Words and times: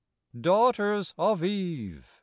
JWAUGHTERS 0.35 1.13
of 1.15 1.43
Eve! 1.43 2.19